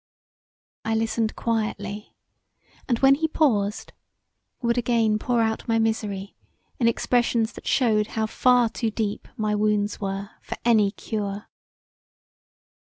I 0.83 0.95
listened 0.95 1.35
quietly, 1.35 2.15
and 2.89 2.97
when 2.97 3.13
he 3.13 3.27
paused 3.27 3.93
would 4.59 4.75
again 4.75 5.19
pour 5.19 5.43
out 5.43 5.67
my 5.67 5.77
misery 5.77 6.35
in 6.79 6.87
expressions 6.87 7.51
that 7.51 7.67
shewed 7.67 8.07
how 8.17 8.25
far 8.25 8.67
too 8.67 8.89
deep 8.89 9.27
my 9.37 9.53
wounds 9.53 9.99
were 10.01 10.31
for 10.41 10.57
any 10.65 10.89
cure. 10.89 11.49